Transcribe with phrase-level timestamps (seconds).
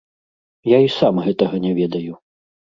[0.75, 2.13] Я і сам гэтага не ведаю.